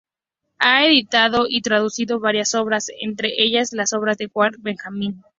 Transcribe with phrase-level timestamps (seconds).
[0.57, 5.21] Ha editado y traducido varias obras, entre ellas las obras de Walter Benjamin.